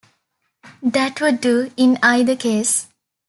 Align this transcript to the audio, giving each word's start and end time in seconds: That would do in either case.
That 0.81 1.21
would 1.21 1.41
do 1.41 1.71
in 1.77 1.99
either 2.01 2.35
case. 2.35 2.87